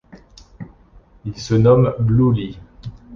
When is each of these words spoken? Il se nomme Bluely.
Il 1.25 1.37
se 1.37 1.53
nomme 1.53 1.93
Bluely. 1.99 2.57